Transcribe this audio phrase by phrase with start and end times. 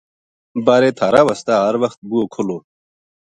[0.65, 2.57] بارے تھہارے واسطے ہر وخت بوہو کھُلو